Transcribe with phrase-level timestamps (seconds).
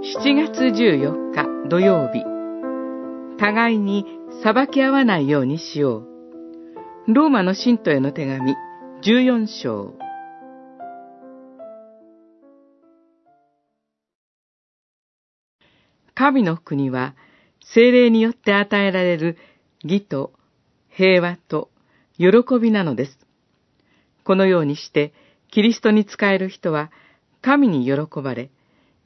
[0.00, 2.22] 7月14日土曜日、
[3.36, 4.06] 互いに
[4.44, 6.04] 裁き合わないようにしよ
[7.08, 7.12] う。
[7.12, 8.54] ローマの信徒への手紙
[9.02, 9.94] 14章。
[16.14, 17.16] 神の国は
[17.74, 19.36] 精霊によって与えられる
[19.82, 20.32] 義と
[20.90, 21.70] 平和と
[22.18, 22.28] 喜
[22.60, 23.18] びなのです。
[24.22, 25.12] このようにして
[25.50, 26.92] キリストに仕える人は
[27.42, 28.50] 神に喜ばれ、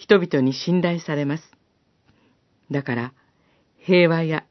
[0.00, 1.44] 人々に信頼されます。
[2.70, 3.12] だから、
[3.76, 4.44] 平和や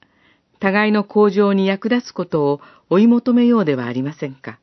[0.60, 4.60] 互いの向上に役立つことを追い求めようではありませんか。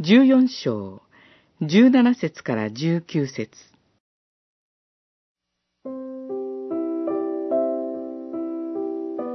[0.00, 1.00] 14章、
[1.62, 3.50] 17節から19節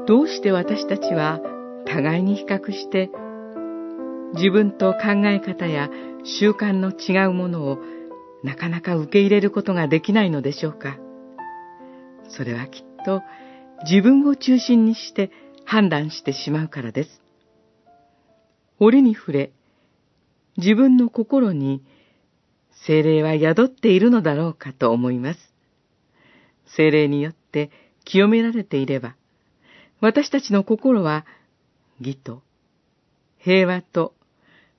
[0.06, 1.42] どうして私たちは
[1.88, 3.10] 互いに比較して
[4.36, 5.90] 自分と考え方や
[6.24, 7.80] 習慣の違うものを
[8.44, 10.98] なかなか受け入れることができないのでしょうか。
[12.30, 13.22] それはきっと
[13.90, 15.32] 自分を中心にして
[15.66, 17.22] 判断してしまうからです。
[18.80, 19.52] 折に触れ、
[20.58, 21.84] 自分の心に
[22.86, 25.40] 精霊は宿っているのだろうかと思います。
[26.76, 27.72] 精霊によって
[28.06, 29.16] 清められていれば、
[30.00, 31.26] 私たちの心は
[32.00, 32.44] 義と
[33.40, 34.14] 平和と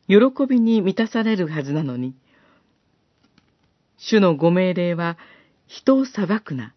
[0.06, 0.17] 喜
[0.48, 2.15] びに満たされるはずなのに、
[3.99, 5.19] 主のご命令は
[5.67, 6.75] 人を裁くな、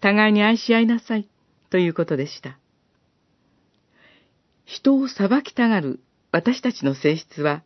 [0.00, 1.28] 互いに愛し合いなさい
[1.70, 2.58] ということでした。
[4.64, 7.62] 人を裁きたがる私たちの性質は、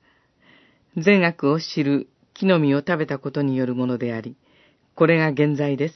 [0.96, 4.36] 善悪を知る木の実を食べたことによるものであり、
[4.94, 5.94] これが現在です。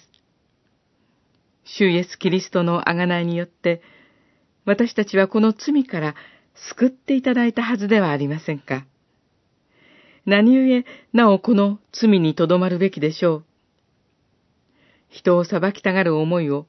[1.65, 3.83] 主イエス・キリストの贖いによって、
[4.65, 6.15] 私たちはこの罪から
[6.71, 8.85] 救っていただいたはずではありませんか。
[10.27, 13.45] 何故、なおこの罪にとどまるべきでしょう。
[15.09, 16.67] 人を裁きたがる思いを、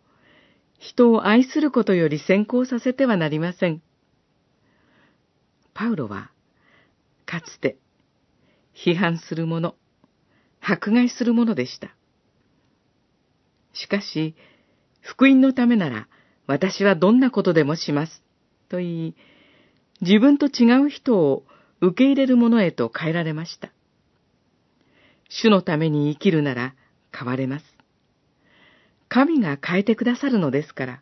[0.78, 3.82] 人を愛することより先行させてはなりません。
[5.74, 6.32] パウロは、
[7.26, 7.78] かつて、
[8.76, 9.76] 批判する者、
[10.62, 11.96] 迫害する者でした。
[13.74, 14.36] しかし、
[15.02, 16.08] 福音のためなら、
[16.46, 18.24] 私はどんなことでもします。
[18.70, 19.16] と言い、
[20.02, 21.44] 自分と違う人を
[21.82, 23.72] 受け入れるものへと変えられました。
[25.30, 26.76] 主のために生きるなら
[27.14, 27.66] 変われます。
[29.10, 31.02] 神が変えてくださるのですから。